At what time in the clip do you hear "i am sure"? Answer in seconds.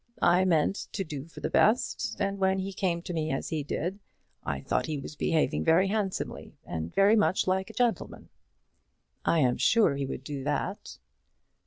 9.25-9.93